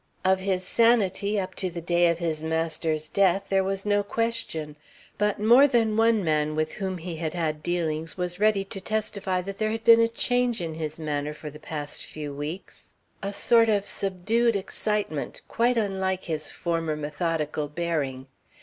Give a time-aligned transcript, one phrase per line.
[0.25, 4.75] Of his sanity up to the day of his master's death there was no question;
[5.19, 9.43] but more than one man with whom he had had dealings was ready to testify
[9.43, 13.31] that there had been a change in his manner for the past few weeks a
[13.31, 18.25] sort of subdued excitement, quite unlike his former methodical bearing.